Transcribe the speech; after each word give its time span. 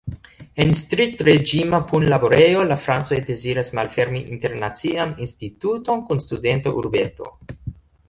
En 0.63 0.69
striktreĝima 0.77 1.79
punlaborejo 1.91 2.65
la 2.71 2.79
francoj 2.87 3.21
deziras 3.29 3.71
malfermi 3.81 4.25
internacian 4.37 5.15
instituton 5.29 6.05
kun 6.11 6.27
studenta 6.29 6.79
urbeto. 6.83 7.35